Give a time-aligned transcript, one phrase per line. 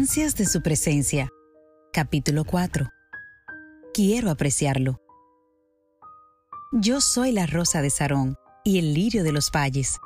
[0.00, 1.28] Ansias de su presencia.
[1.92, 2.88] Capítulo 4.
[3.92, 4.98] Quiero apreciarlo.
[6.72, 9.98] Yo soy la rosa de Sarón y el lirio de los valles.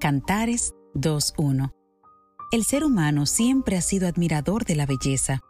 [0.00, 1.70] Cantares 2.1.
[2.50, 5.40] El ser humano siempre ha sido admirador de la belleza.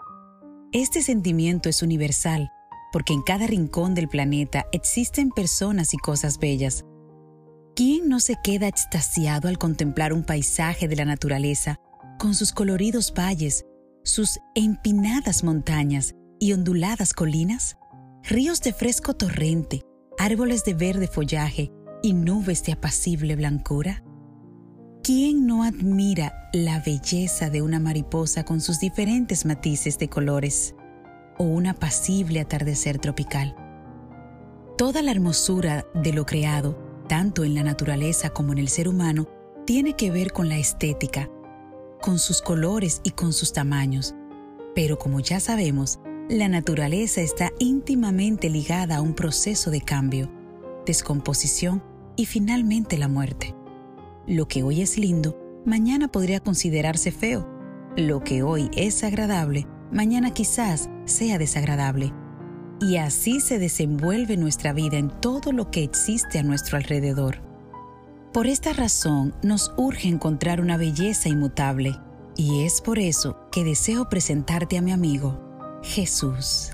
[0.72, 2.50] Este sentimiento es universal
[2.92, 6.84] porque en cada rincón del planeta existen personas y cosas bellas.
[7.76, 11.78] ¿Quién no se queda extasiado al contemplar un paisaje de la naturaleza
[12.18, 13.64] con sus coloridos valles,
[14.04, 17.76] sus empinadas montañas y onduladas colinas?
[18.24, 19.82] Ríos de fresco torrente,
[20.18, 24.02] árboles de verde follaje y nubes de apacible blancura?
[25.02, 30.74] ¿Quién no admira la belleza de una mariposa con sus diferentes matices de colores
[31.38, 33.56] o un apacible atardecer tropical?
[34.78, 39.28] Toda la hermosura de lo creado, tanto en la naturaleza como en el ser humano,
[39.66, 41.28] tiene que ver con la estética,
[42.02, 44.14] con sus colores y con sus tamaños.
[44.74, 50.30] Pero como ya sabemos, la naturaleza está íntimamente ligada a un proceso de cambio,
[50.84, 51.82] descomposición
[52.16, 53.54] y finalmente la muerte.
[54.26, 57.48] Lo que hoy es lindo, mañana podría considerarse feo.
[57.96, 62.12] Lo que hoy es agradable, mañana quizás sea desagradable.
[62.80, 67.51] Y así se desenvuelve nuestra vida en todo lo que existe a nuestro alrededor.
[68.32, 71.98] Por esta razón nos urge encontrar una belleza inmutable,
[72.36, 75.38] y es por eso que deseo presentarte a mi amigo,
[75.82, 76.72] Jesús.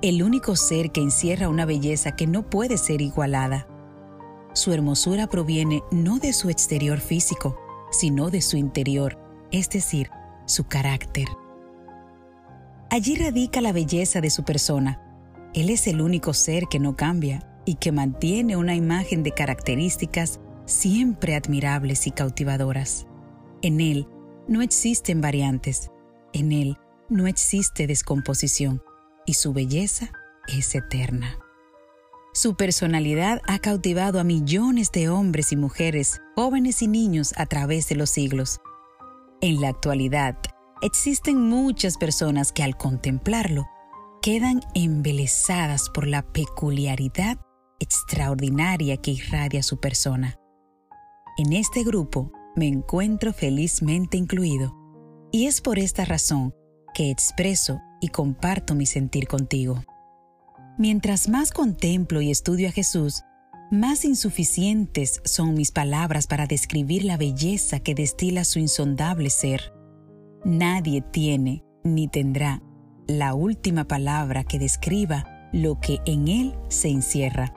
[0.00, 3.66] El único ser que encierra una belleza que no puede ser igualada
[4.54, 7.58] su hermosura proviene no de su exterior físico,
[7.90, 9.18] sino de su interior,
[9.50, 10.10] es decir,
[10.46, 11.26] su carácter.
[12.88, 15.00] Allí radica la belleza de su persona.
[15.54, 20.38] Él es el único ser que no cambia y que mantiene una imagen de características
[20.66, 23.06] siempre admirables y cautivadoras.
[23.62, 24.08] En Él
[24.48, 25.90] no existen variantes,
[26.32, 28.82] en Él no existe descomposición
[29.26, 30.10] y su belleza
[30.48, 31.38] es eterna.
[32.32, 37.88] Su personalidad ha cautivado a millones de hombres y mujeres, jóvenes y niños a través
[37.88, 38.60] de los siglos.
[39.40, 40.36] En la actualidad,
[40.82, 43.66] existen muchas personas que al contemplarlo
[44.20, 47.38] quedan embelesadas por la peculiaridad
[47.78, 50.38] extraordinaria que irradia su persona.
[51.36, 54.72] En este grupo me encuentro felizmente incluido
[55.32, 56.54] y es por esta razón
[56.94, 59.82] que expreso y comparto mi sentir contigo.
[60.78, 63.22] Mientras más contemplo y estudio a Jesús,
[63.72, 69.72] más insuficientes son mis palabras para describir la belleza que destila su insondable ser.
[70.44, 72.62] Nadie tiene ni tendrá
[73.08, 77.52] la última palabra que describa lo que en Él se encierra.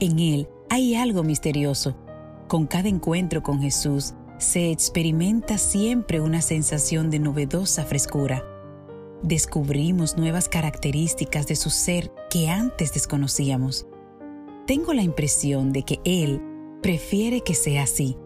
[0.00, 2.05] En Él hay algo misterioso.
[2.48, 8.42] Con cada encuentro con Jesús se experimenta siempre una sensación de novedosa frescura
[9.22, 13.86] descubrimos nuevas características de su ser que antes desconocíamos.
[14.66, 16.42] Tengo la impresión de que Él
[16.82, 18.16] prefiere que sea así,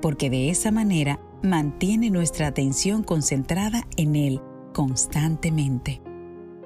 [0.00, 4.40] porque de esa manera mantiene nuestra atención concentrada en Él
[4.72, 6.02] constantemente.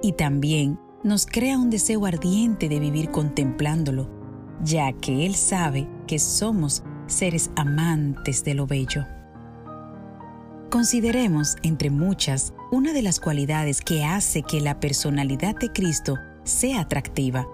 [0.03, 4.09] Y también nos crea un deseo ardiente de vivir contemplándolo,
[4.63, 9.05] ya que Él sabe que somos seres amantes de lo bello.
[10.71, 16.81] Consideremos, entre muchas, una de las cualidades que hace que la personalidad de Cristo sea
[16.81, 17.47] atractiva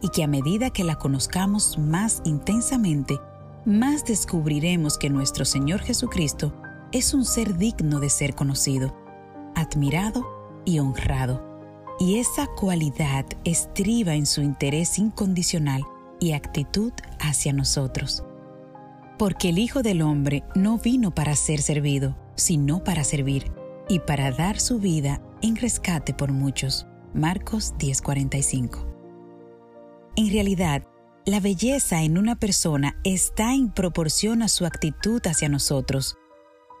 [0.00, 3.18] y que a medida que la conozcamos más intensamente,
[3.64, 6.54] más descubriremos que nuestro Señor Jesucristo
[6.92, 8.96] es un ser digno de ser conocido,
[9.54, 11.44] admirado y honrado.
[11.98, 15.82] Y esa cualidad estriba en su interés incondicional
[16.20, 18.22] y actitud hacia nosotros.
[19.18, 23.50] Porque el Hijo del Hombre no vino para ser servido, sino para servir
[23.88, 26.86] y para dar su vida en rescate por muchos.
[27.14, 28.86] Marcos 10:45.
[30.14, 30.84] En realidad,
[31.26, 36.16] la belleza en una persona está en proporción a su actitud hacia nosotros.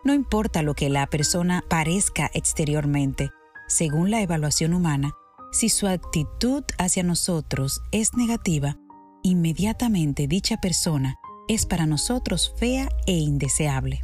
[0.04, 3.30] No importa lo que la persona parezca exteriormente,
[3.66, 5.10] según la evaluación humana,
[5.50, 8.76] si su actitud hacia nosotros es negativa,
[9.24, 11.16] inmediatamente dicha persona
[11.48, 14.02] es para nosotros fea e indeseable.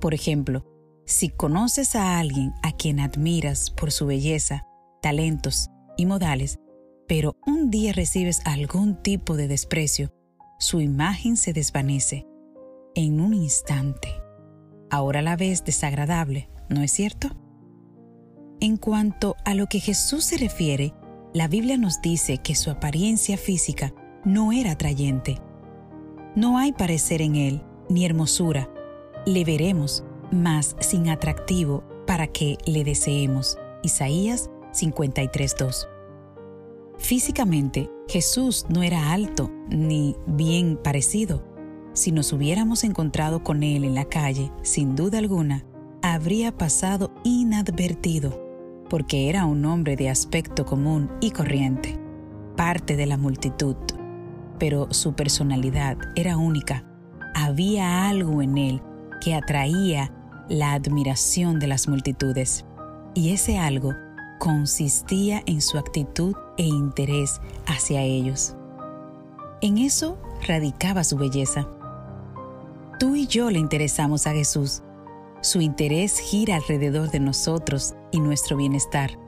[0.00, 0.64] Por ejemplo,
[1.04, 4.66] si conoces a alguien a quien admiras por su belleza,
[5.00, 6.58] talentos y modales,
[7.08, 10.12] pero un día recibes algún tipo de desprecio,
[10.58, 12.26] su imagen se desvanece
[12.94, 14.08] en un instante.
[14.90, 17.28] Ahora la ves desagradable, ¿no es cierto?
[18.60, 20.94] En cuanto a lo que Jesús se refiere,
[21.34, 23.92] la Biblia nos dice que su apariencia física
[24.24, 25.38] no era atrayente.
[26.34, 28.70] No hay parecer en él, ni hermosura,
[29.26, 33.58] le veremos, más sin atractivo para que le deseemos.
[33.82, 35.88] Isaías 53.2.
[36.96, 41.44] Físicamente, Jesús no era alto ni bien parecido.
[41.92, 45.66] Si nos hubiéramos encontrado con él en la calle, sin duda alguna,
[46.00, 48.42] habría pasado inadvertido,
[48.88, 51.98] porque era un hombre de aspecto común y corriente,
[52.56, 53.76] parte de la multitud.
[54.62, 56.84] Pero su personalidad era única.
[57.34, 58.80] Había algo en él
[59.20, 60.12] que atraía
[60.48, 62.64] la admiración de las multitudes.
[63.12, 63.92] Y ese algo
[64.38, 68.54] consistía en su actitud e interés hacia ellos.
[69.62, 70.16] En eso
[70.46, 71.66] radicaba su belleza.
[73.00, 74.84] Tú y yo le interesamos a Jesús.
[75.40, 79.18] Su interés gira alrededor de nosotros y nuestro bienestar.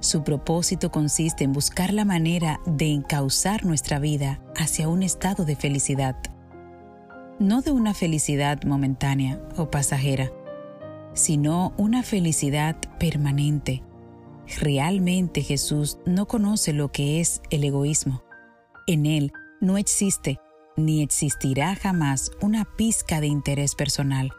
[0.00, 5.56] Su propósito consiste en buscar la manera de encauzar nuestra vida hacia un estado de
[5.56, 6.16] felicidad.
[7.38, 10.30] No de una felicidad momentánea o pasajera,
[11.14, 13.82] sino una felicidad permanente.
[14.60, 18.22] Realmente Jesús no conoce lo que es el egoísmo.
[18.86, 20.38] En Él no existe
[20.76, 24.30] ni existirá jamás una pizca de interés personal.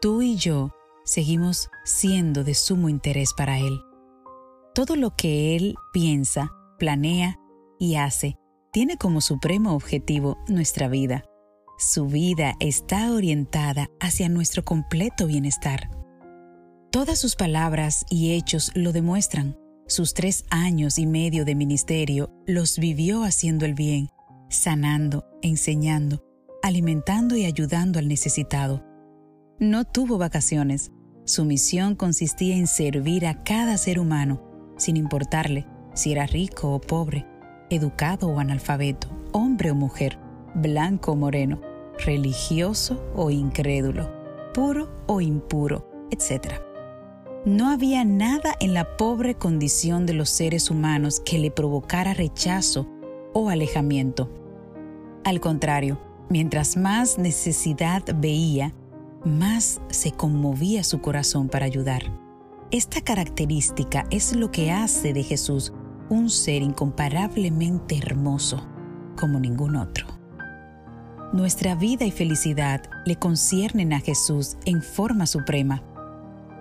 [0.00, 0.70] Tú y yo
[1.04, 3.80] seguimos siendo de sumo interés para Él.
[4.74, 7.40] Todo lo que Él piensa, planea
[7.78, 8.39] y hace
[8.72, 11.24] tiene como supremo objetivo nuestra vida.
[11.78, 15.90] Su vida está orientada hacia nuestro completo bienestar.
[16.92, 19.56] Todas sus palabras y hechos lo demuestran.
[19.86, 24.08] Sus tres años y medio de ministerio los vivió haciendo el bien,
[24.48, 26.22] sanando, enseñando,
[26.62, 28.84] alimentando y ayudando al necesitado.
[29.58, 30.92] No tuvo vacaciones.
[31.24, 34.42] Su misión consistía en servir a cada ser humano,
[34.76, 37.26] sin importarle si era rico o pobre,
[37.70, 40.18] educado o analfabeto, hombre o mujer,
[40.54, 41.60] blanco o moreno,
[42.04, 44.10] religioso o incrédulo,
[44.52, 46.54] puro o impuro, etc.
[47.44, 52.86] No había nada en la pobre condición de los seres humanos que le provocara rechazo
[53.32, 54.30] o alejamiento.
[55.24, 58.74] Al contrario, mientras más necesidad veía,
[59.24, 62.02] más se conmovía su corazón para ayudar.
[62.70, 65.72] Esta característica es lo que hace de Jesús
[66.10, 68.66] un ser incomparablemente hermoso
[69.18, 70.06] como ningún otro.
[71.32, 75.82] Nuestra vida y felicidad le conciernen a Jesús en forma suprema.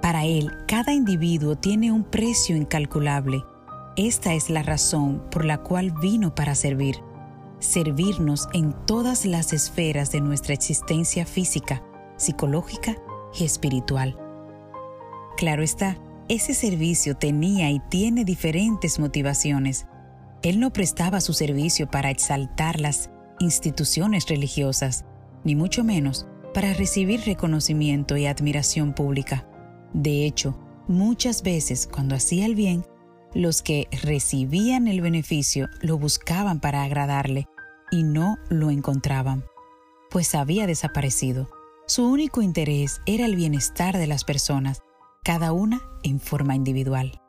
[0.01, 3.44] Para Él, cada individuo tiene un precio incalculable.
[3.98, 6.98] Esta es la razón por la cual vino para servir.
[7.57, 11.84] Servirnos en todas las esferas de nuestra existencia física,
[12.16, 12.95] psicológica
[13.38, 14.18] y espiritual.
[15.36, 15.98] Claro está,
[16.30, 19.88] ese servicio tenía y tiene diferentes motivaciones.
[20.44, 23.10] Él no prestaba su servicio para exaltar las
[23.40, 25.06] instituciones religiosas,
[25.44, 29.48] ni mucho menos para recibir reconocimiento y admiración pública.
[29.94, 32.86] De hecho, muchas veces cuando hacía el bien,
[33.34, 37.48] los que recibían el beneficio lo buscaban para agradarle
[37.92, 39.44] y no lo encontraban,
[40.10, 41.50] pues había desaparecido.
[41.88, 44.81] Su único interés era el bienestar de las personas,
[45.24, 47.21] cada una en forma individual.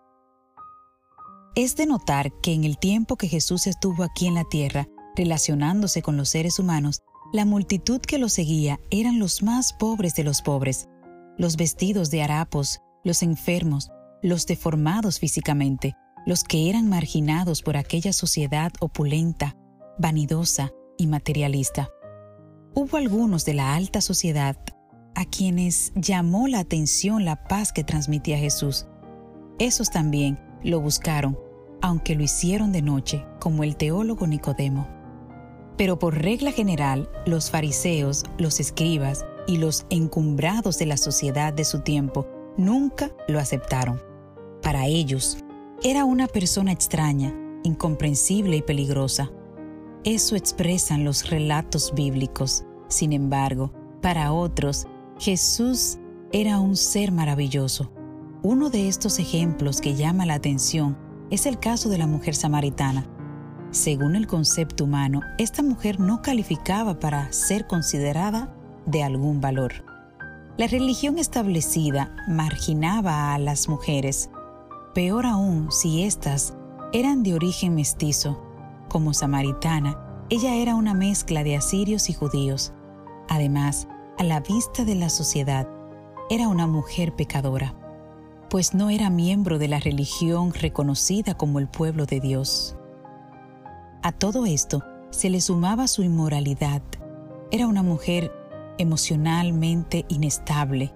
[1.54, 6.00] Es de notar que en el tiempo que Jesús estuvo aquí en la tierra, relacionándose
[6.00, 7.00] con los seres humanos,
[7.32, 10.88] la multitud que lo seguía eran los más pobres de los pobres,
[11.37, 13.90] los vestidos de harapos, los enfermos,
[14.23, 15.94] los deformados físicamente,
[16.26, 19.56] los que eran marginados por aquella sociedad opulenta,
[19.99, 21.88] vanidosa y materialista.
[22.75, 24.56] Hubo algunos de la alta sociedad
[25.14, 28.87] a quienes llamó la atención la paz que transmitía Jesús.
[29.59, 31.38] Esos también lo buscaron,
[31.83, 34.88] aunque lo hicieron de noche, como el teólogo Nicodemo.
[35.76, 41.64] Pero por regla general, los fariseos, los escribas y los encumbrados de la sociedad de
[41.64, 42.26] su tiempo
[42.57, 44.00] nunca lo aceptaron.
[44.62, 45.38] Para ellos,
[45.83, 49.31] era una persona extraña, incomprensible y peligrosa.
[50.05, 52.64] Eso expresan los relatos bíblicos.
[52.88, 54.87] Sin embargo, para otros,
[55.20, 55.98] Jesús
[56.32, 57.92] era un ser maravilloso.
[58.42, 60.96] Uno de estos ejemplos que llama la atención
[61.30, 63.06] es el caso de la mujer samaritana.
[63.70, 69.84] Según el concepto humano, esta mujer no calificaba para ser considerada de algún valor.
[70.56, 74.30] La religión establecida marginaba a las mujeres,
[74.94, 76.54] peor aún si éstas
[76.94, 78.42] eran de origen mestizo.
[78.88, 79.98] Como samaritana,
[80.30, 82.72] ella era una mezcla de asirios y judíos.
[83.28, 83.86] Además,
[84.20, 85.68] a la vista de la sociedad,
[86.28, 87.74] era una mujer pecadora
[88.50, 92.76] pues no era miembro de la religión reconocida como el pueblo de Dios.
[94.02, 96.82] A todo esto se le sumaba su inmoralidad.
[97.52, 98.32] Era una mujer
[98.76, 100.92] emocionalmente inestable.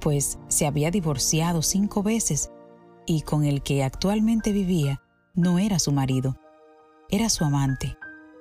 [0.00, 2.52] pues se había divorciado cinco veces
[3.04, 5.02] y con el que actualmente vivía
[5.34, 6.36] no era su marido,
[7.10, 7.98] era su amante.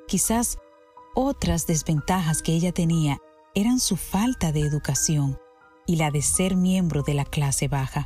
[0.07, 0.59] Quizás
[1.15, 3.17] otras desventajas que ella tenía
[3.57, 5.39] eran su falta de educación
[5.87, 8.05] y la de ser miembro de la clase baja.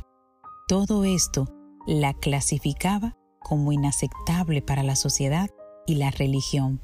[0.66, 1.46] Todo esto
[1.86, 5.50] la clasificaba como inaceptable para la sociedad
[5.86, 6.80] y la religión.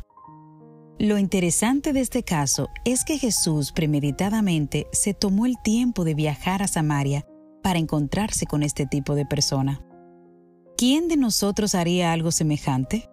[0.99, 6.63] Lo interesante de este caso es que Jesús premeditadamente se tomó el tiempo de viajar
[6.63, 7.25] a Samaria
[7.63, 9.83] para encontrarse con este tipo de persona.
[10.77, 13.09] ¿Quién de nosotros haría algo semejante?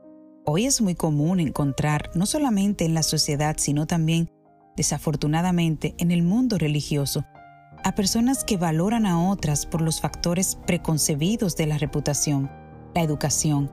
[0.45, 4.29] Hoy es muy común encontrar, no solamente en la sociedad, sino también,
[4.75, 7.25] desafortunadamente, en el mundo religioso,
[7.83, 12.49] a personas que valoran a otras por los factores preconcebidos de la reputación,
[12.95, 13.71] la educación,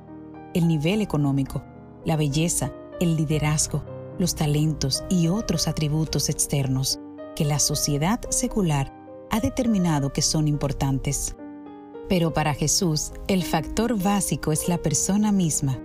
[0.54, 1.64] el nivel económico,
[2.04, 3.85] la belleza, el liderazgo,
[4.18, 7.00] los talentos y otros atributos externos
[7.35, 8.92] que la sociedad secular
[9.30, 11.35] ha determinado que son importantes.
[12.09, 15.78] Pero para Jesús, el factor básico es la persona misma,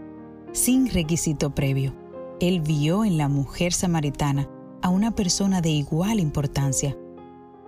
[0.51, 1.95] sin requisito previo.
[2.41, 4.50] Él vio en la mujer samaritana
[4.81, 6.98] a una persona de igual importancia.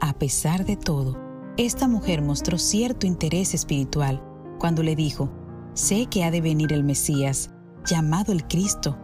[0.01, 1.17] A pesar de todo,
[1.57, 4.23] esta mujer mostró cierto interés espiritual
[4.59, 5.29] cuando le dijo,
[5.73, 7.51] sé que ha de venir el Mesías,
[7.85, 8.97] llamado el Cristo,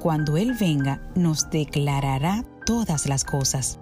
[0.00, 3.78] cuando Él venga, nos declarará todas las cosas.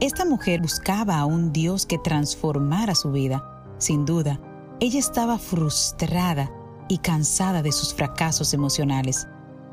[0.00, 3.64] Esta mujer buscaba a un Dios que transformara su vida.
[3.78, 4.40] Sin duda,
[4.78, 6.52] ella estaba frustrada
[6.88, 9.26] y cansada de sus fracasos emocionales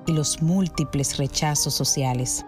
[0.08, 2.44] y los múltiples rechazos sociales.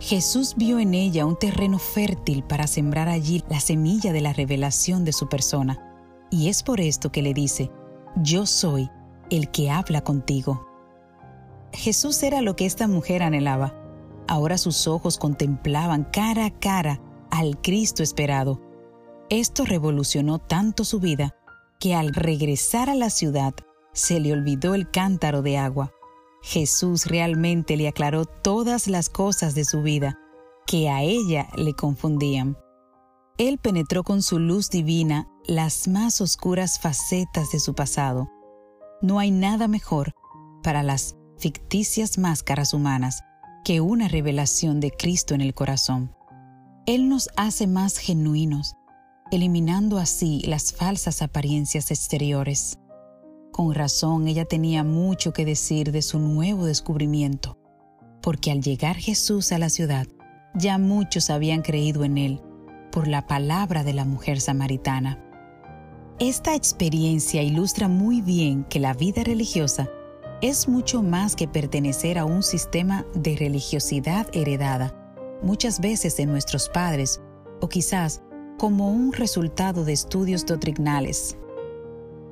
[0.00, 5.04] Jesús vio en ella un terreno fértil para sembrar allí la semilla de la revelación
[5.04, 5.84] de su persona,
[6.30, 7.70] y es por esto que le dice,
[8.16, 8.90] Yo soy
[9.30, 10.66] el que habla contigo.
[11.72, 13.74] Jesús era lo que esta mujer anhelaba.
[14.26, 17.00] Ahora sus ojos contemplaban cara a cara
[17.30, 18.60] al Cristo esperado.
[19.30, 21.34] Esto revolucionó tanto su vida
[21.78, 23.54] que al regresar a la ciudad
[23.92, 25.92] se le olvidó el cántaro de agua.
[26.42, 30.18] Jesús realmente le aclaró todas las cosas de su vida
[30.66, 32.56] que a ella le confundían.
[33.38, 38.28] Él penetró con su luz divina las más oscuras facetas de su pasado.
[39.00, 40.12] No hay nada mejor
[40.62, 43.22] para las ficticias máscaras humanas
[43.64, 46.14] que una revelación de Cristo en el corazón.
[46.86, 48.74] Él nos hace más genuinos,
[49.30, 52.78] eliminando así las falsas apariencias exteriores.
[53.58, 57.58] Con razón ella tenía mucho que decir de su nuevo descubrimiento,
[58.22, 60.06] porque al llegar Jesús a la ciudad,
[60.54, 62.40] ya muchos habían creído en él
[62.92, 65.20] por la palabra de la mujer samaritana.
[66.20, 69.90] Esta experiencia ilustra muy bien que la vida religiosa
[70.40, 74.94] es mucho más que pertenecer a un sistema de religiosidad heredada,
[75.42, 77.20] muchas veces de nuestros padres,
[77.60, 78.22] o quizás
[78.56, 81.36] como un resultado de estudios doctrinales.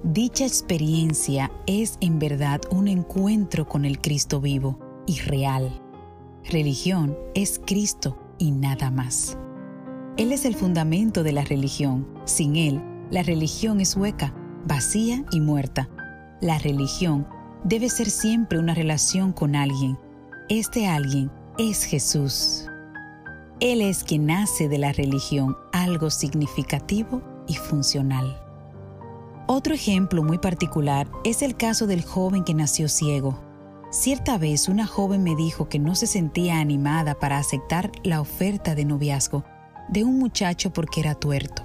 [0.02, 5.82] Dicha experiencia es en verdad un encuentro con el Cristo vivo y real.
[6.50, 9.36] Religión es Cristo y nada más.
[10.16, 12.06] Él es el fundamento de la religión.
[12.24, 14.34] Sin Él, la religión es hueca,
[14.66, 15.88] vacía y muerta.
[16.40, 17.26] La religión
[17.64, 19.98] debe ser siempre una relación con alguien.
[20.48, 22.66] Este alguien es Jesús.
[23.60, 28.45] Él es quien hace de la religión algo significativo y funcional.
[29.48, 33.44] Otro ejemplo muy particular es el caso del joven que nació ciego.
[33.92, 38.74] Cierta vez una joven me dijo que no se sentía animada para aceptar la oferta
[38.74, 39.44] de noviazgo
[39.88, 41.62] de un muchacho porque era tuerto.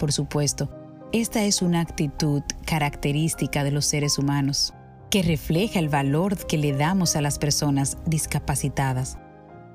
[0.00, 0.68] Por supuesto,
[1.12, 4.74] esta es una actitud característica de los seres humanos
[5.08, 9.16] que refleja el valor que le damos a las personas discapacitadas.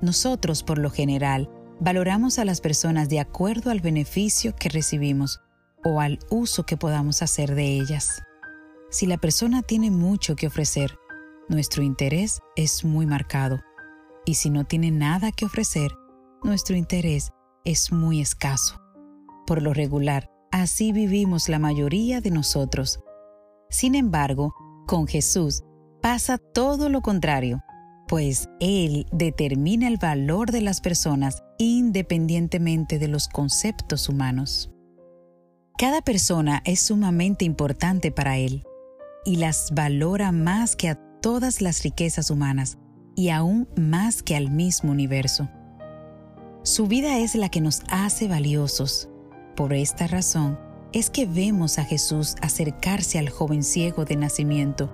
[0.02, 1.48] Nosotros, por lo general,
[1.80, 5.40] valoramos a las personas de acuerdo al beneficio que recibimos
[5.84, 8.22] o al uso que podamos hacer de ellas.
[8.90, 10.98] Si la persona tiene mucho que ofrecer,
[11.48, 13.60] nuestro interés es muy marcado.
[14.24, 15.92] Y si no tiene nada que ofrecer,
[16.42, 17.30] nuestro interés
[17.64, 18.80] es muy escaso.
[19.46, 23.00] Por lo regular, así vivimos la mayoría de nosotros.
[23.70, 24.54] Sin embargo,
[24.86, 25.62] con Jesús
[26.00, 27.62] pasa todo lo contrario,
[28.06, 34.70] pues Él determina el valor de las personas independientemente de los conceptos humanos.
[35.78, 38.64] Cada persona es sumamente importante para Él
[39.24, 42.78] y las valora más que a todas las riquezas humanas
[43.14, 45.48] y aún más que al mismo universo.
[46.64, 49.08] Su vida es la que nos hace valiosos.
[49.54, 50.58] Por esta razón,
[50.92, 54.92] es que vemos a Jesús acercarse al joven ciego de nacimiento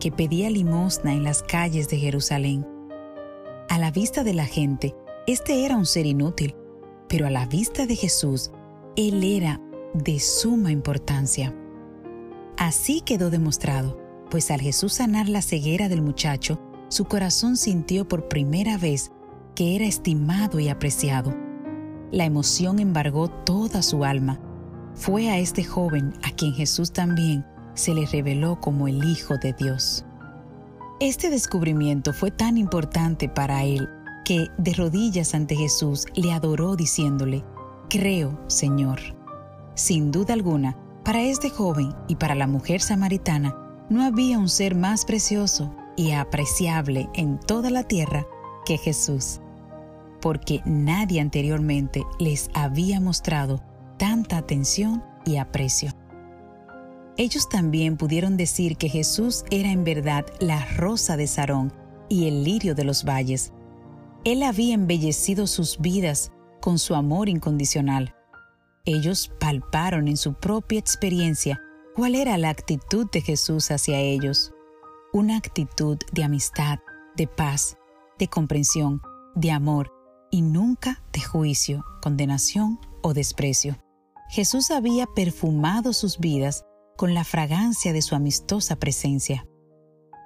[0.00, 2.66] que pedía limosna en las calles de Jerusalén.
[3.68, 4.94] A la vista de la gente,
[5.26, 6.56] este era un ser inútil,
[7.06, 8.50] pero a la vista de Jesús,
[8.96, 9.60] Él era
[9.94, 11.54] de suma importancia.
[12.56, 13.98] Así quedó demostrado,
[14.30, 19.12] pues al Jesús sanar la ceguera del muchacho, su corazón sintió por primera vez
[19.54, 21.34] que era estimado y apreciado.
[22.10, 24.40] La emoción embargó toda su alma.
[24.94, 29.54] Fue a este joven a quien Jesús también se le reveló como el Hijo de
[29.54, 30.04] Dios.
[31.00, 33.88] Este descubrimiento fue tan importante para él
[34.24, 37.44] que, de rodillas ante Jesús, le adoró diciéndole,
[37.88, 39.00] Creo, Señor.
[39.74, 43.56] Sin duda alguna, para este joven y para la mujer samaritana,
[43.88, 48.26] no había un ser más precioso y apreciable en toda la tierra
[48.64, 49.40] que Jesús,
[50.20, 53.62] porque nadie anteriormente les había mostrado
[53.98, 55.92] tanta atención y aprecio.
[57.16, 61.72] Ellos también pudieron decir que Jesús era en verdad la rosa de Sarón
[62.08, 63.52] y el lirio de los valles.
[64.24, 68.14] Él había embellecido sus vidas con su amor incondicional.
[68.84, 71.60] Ellos palparon en su propia experiencia
[71.94, 74.52] cuál era la actitud de Jesús hacia ellos.
[75.12, 76.80] Una actitud de amistad,
[77.16, 77.76] de paz,
[78.18, 79.00] de comprensión,
[79.36, 79.92] de amor
[80.32, 83.78] y nunca de juicio, condenación o desprecio.
[84.30, 86.64] Jesús había perfumado sus vidas
[86.96, 89.46] con la fragancia de su amistosa presencia.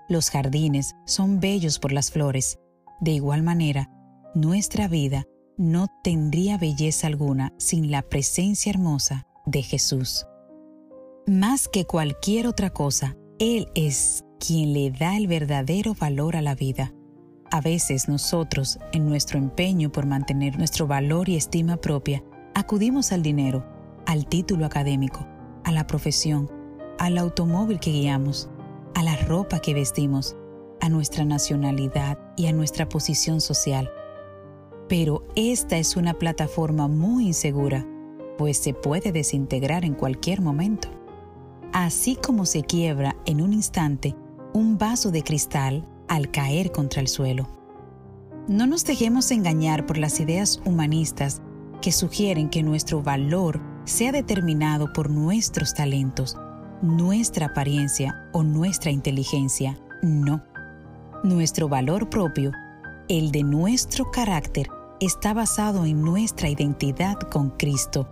[0.09, 2.59] Los jardines son bellos por las flores.
[3.01, 3.91] De igual manera,
[4.35, 10.27] nuestra vida no tendría belleza alguna sin la presencia hermosa de Jesús.
[11.27, 16.55] Más que cualquier otra cosa, Él es quien le da el verdadero valor a la
[16.55, 16.93] vida.
[17.51, 22.23] A veces nosotros, en nuestro empeño por mantener nuestro valor y estima propia,
[22.55, 23.65] acudimos al dinero,
[24.07, 25.27] al título académico,
[25.65, 26.51] a la profesión,
[26.99, 28.51] al automóvil que guiamos,
[28.95, 30.37] a la ropa que vestimos,
[30.81, 33.91] a nuestra nacionalidad y a nuestra posición social.
[34.89, 37.87] Pero esta es una plataforma muy insegura,
[38.39, 40.89] pues se puede desintegrar en cualquier momento.
[41.73, 44.15] Así como se quiebra en un instante
[44.53, 47.49] un vaso de cristal al caer contra el suelo.
[48.49, 51.43] No nos dejemos engañar por las ideas humanistas
[51.83, 56.37] que sugieren que nuestro valor sea determinado por nuestros talentos
[56.83, 60.43] nuestra apariencia o nuestra inteligencia, no.
[61.25, 62.53] Nuestro valor propio,
[63.09, 64.69] el de nuestro carácter,
[65.01, 68.09] está basado en nuestra identidad con Cristo,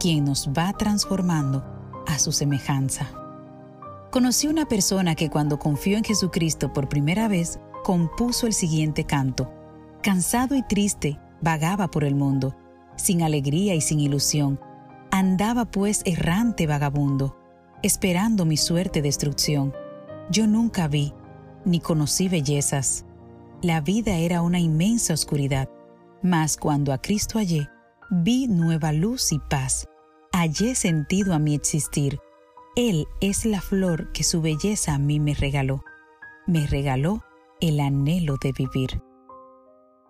[0.00, 1.64] quien nos va transformando
[2.06, 3.10] a su semejanza.
[4.10, 9.52] Conocí una persona que cuando confió en Jesucristo por primera vez, compuso el siguiente canto.
[10.02, 12.56] Cansado y triste, vagaba por el mundo,
[12.96, 14.58] sin alegría y sin ilusión.
[15.10, 17.36] Andaba pues errante vagabundo,
[17.82, 19.74] esperando mi suerte destrucción.
[20.30, 21.12] Yo nunca vi,
[21.64, 23.04] ni conocí bellezas.
[23.62, 25.68] La vida era una inmensa oscuridad,
[26.22, 27.68] mas cuando a Cristo hallé,
[28.10, 29.86] vi nueva luz y paz.
[30.32, 32.18] Hallé sentido a mi existir.
[32.76, 35.82] Él es la flor que su belleza a mí me regaló.
[36.46, 37.22] Me regaló
[37.60, 39.02] el anhelo de vivir.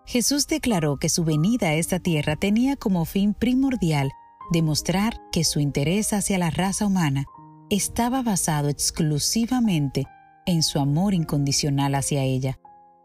[0.05, 4.11] Jesús declaró que su venida a esta tierra tenía como fin primordial
[4.51, 7.25] demostrar que su interés hacia la raza humana
[7.69, 10.07] estaba basado exclusivamente
[10.45, 12.59] en su amor incondicional hacia ella.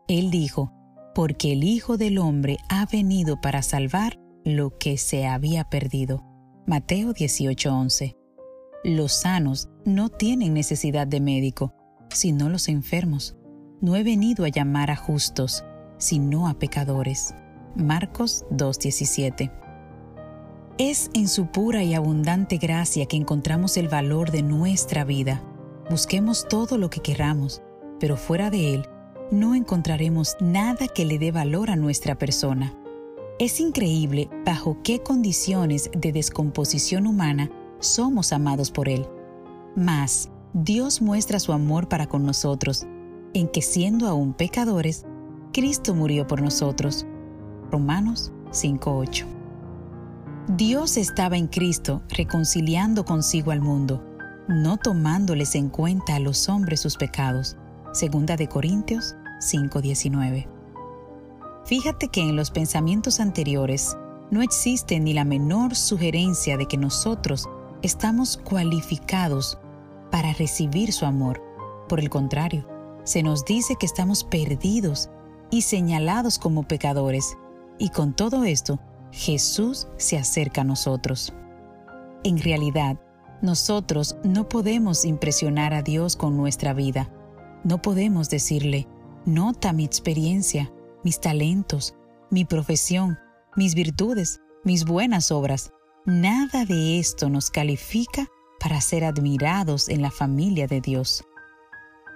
[0.08, 0.72] Él dijo,
[1.14, 6.24] porque el Hijo del Hombre ha venido para salvar lo que se había perdido.
[6.66, 8.16] Mateo 18:11.
[8.82, 11.72] Los sanos no tienen necesidad de médico,
[12.10, 13.36] sino los enfermos.
[13.80, 15.64] No he venido a llamar a justos,
[15.98, 17.34] sino a pecadores.
[17.76, 19.50] Marcos 2:17.
[20.76, 25.42] Es en su pura y abundante gracia que encontramos el valor de nuestra vida.
[25.88, 27.62] Busquemos todo lo que queramos,
[28.00, 28.88] pero fuera de Él
[29.30, 32.74] no encontraremos nada que le dé valor a nuestra persona.
[33.38, 39.06] Es increíble bajo qué condiciones de descomposición humana somos amados por Él.
[39.74, 42.86] Mas Dios muestra su amor para con nosotros,
[43.32, 45.04] en que siendo aún pecadores,
[45.52, 47.06] Cristo murió por nosotros.
[47.70, 49.24] Romanos 5.8
[50.48, 54.04] Dios estaba en Cristo reconciliando consigo al mundo,
[54.46, 57.56] no tomándoles en cuenta a los hombres sus pecados.
[57.94, 60.48] Segunda de Corintios 5:19.
[61.64, 63.96] Fíjate que en los pensamientos anteriores
[64.32, 67.48] no existe ni la menor sugerencia de que nosotros
[67.82, 69.60] estamos cualificados
[70.10, 71.40] para recibir su amor.
[71.88, 72.66] Por el contrario,
[73.04, 75.08] se nos dice que estamos perdidos
[75.52, 77.36] y señalados como pecadores,
[77.78, 78.80] y con todo esto
[79.12, 81.32] Jesús se acerca a nosotros.
[82.24, 82.98] En realidad,
[83.40, 87.08] nosotros no podemos impresionar a Dios con nuestra vida.
[87.64, 88.86] No podemos decirle,
[89.24, 90.70] nota mi experiencia,
[91.02, 91.94] mis talentos,
[92.30, 93.18] mi profesión,
[93.56, 95.72] mis virtudes, mis buenas obras.
[96.06, 98.28] nada de esto nos califica
[98.60, 101.24] para ser admirados en la familia de Dios.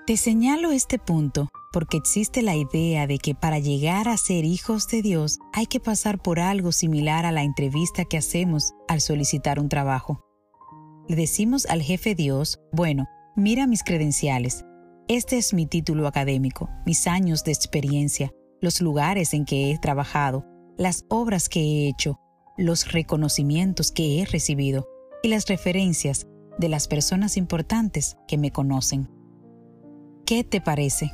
[0.06, 4.88] Te señalo este punto porque existe la idea de que para llegar a ser hijos
[4.88, 9.58] de Dios hay que pasar por algo similar a la entrevista que hacemos al solicitar
[9.58, 10.22] un trabajo.
[11.08, 13.06] Le decimos al jefe Dios, bueno,
[13.36, 14.64] mira mis credenciales,
[15.08, 20.44] este es mi título académico, mis años de experiencia, los lugares en que he trabajado,
[20.76, 22.20] las obras que he hecho,
[22.58, 24.86] los reconocimientos que he recibido
[25.22, 26.26] y las referencias
[26.58, 29.08] de las personas importantes que me conocen.
[30.26, 31.10] ¿Qué te parece?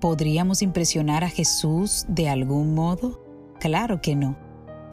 [0.00, 3.22] ¿Podríamos impresionar a Jesús de algún modo?
[3.60, 4.38] Claro que no.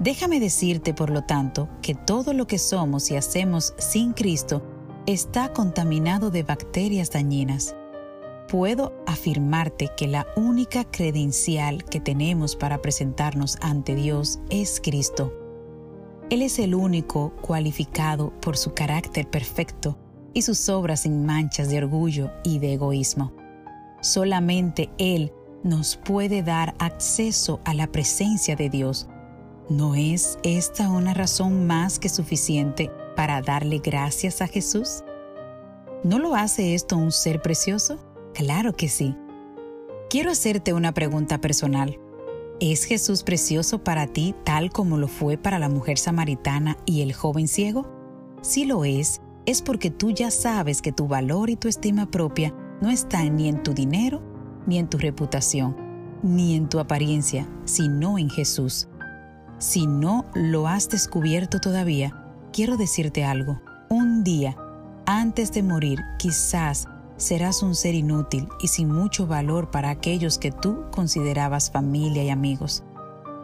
[0.01, 4.63] Déjame decirte, por lo tanto, que todo lo que somos y hacemos sin Cristo
[5.05, 7.73] está contaminado de bacterias dañinas.
[8.47, 15.33] Puedo afirmarte que la única credencial que tenemos para presentarnos ante Dios es Cristo.
[16.29, 19.97] Él es el único cualificado por su carácter perfecto
[20.33, 23.33] y sus obras sin manchas de orgullo y de egoísmo.
[24.01, 25.33] Solamente Él
[25.63, 29.09] nos puede dar acceso a la presencia de Dios.
[29.69, 35.03] ¿No es esta una razón más que suficiente para darle gracias a Jesús?
[36.05, 37.99] ¿No lo hace esto un ser precioso?
[38.37, 39.15] Claro que sí.
[40.11, 41.99] Quiero hacerte una pregunta personal.
[42.59, 47.13] ¿Es Jesús precioso para ti tal como lo fue para la mujer samaritana y el
[47.13, 47.89] joven ciego?
[48.43, 52.53] Si lo es, es porque tú ya sabes que tu valor y tu estima propia
[52.79, 54.21] no está ni en tu dinero,
[54.67, 55.75] ni en tu reputación,
[56.21, 58.87] ni en tu apariencia, sino en Jesús.
[59.57, 62.23] Si no lo has descubierto todavía,
[62.53, 63.59] quiero decirte algo.
[63.89, 64.55] Un día,
[65.07, 70.51] antes de morir, quizás serás un ser inútil y sin mucho valor para aquellos que
[70.51, 72.83] tú considerabas familia y amigos.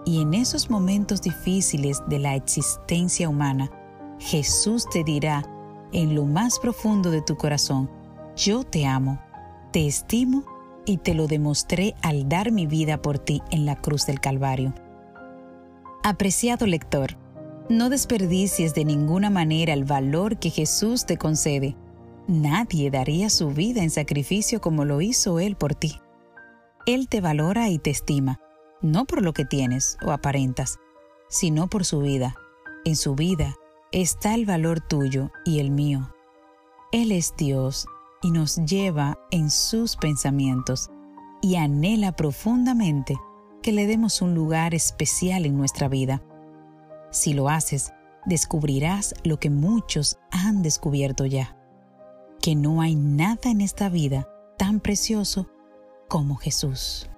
[0.06, 3.72] Y en esos momentos difíciles de la existencia humana,
[4.20, 5.44] Jesús te dirá
[5.92, 7.90] en lo más profundo de tu corazón,
[8.36, 9.20] yo te amo,
[9.72, 10.44] te estimo
[10.86, 14.74] y te lo demostré al dar mi vida por ti en la cruz del Calvario.
[16.04, 17.18] Apreciado lector,
[17.70, 21.78] no desperdicies de ninguna manera el valor que Jesús te concede.
[22.28, 26.00] Nadie daría su vida en sacrificio como lo hizo Él por ti.
[26.86, 28.40] Él te valora y te estima,
[28.82, 30.80] no por lo que tienes o aparentas,
[31.30, 32.36] sino por su vida.
[32.86, 33.56] En su vida
[33.92, 36.14] está el valor tuyo y el mío.
[36.92, 37.88] Él es Dios
[38.22, 40.90] y nos lleva en sus pensamientos
[41.42, 43.16] y anhela profundamente
[43.62, 46.22] que le demos un lugar especial en nuestra vida.
[47.12, 47.92] Si lo haces,
[48.26, 51.58] descubrirás lo que muchos han descubierto ya,
[52.44, 54.28] que no hay nada en esta vida
[54.58, 55.48] tan precioso
[56.10, 57.10] como Jesús.